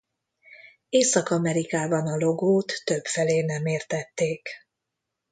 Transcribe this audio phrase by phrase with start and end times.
[0.89, 4.49] Észak-Amerikában a logót többfelé nem értették.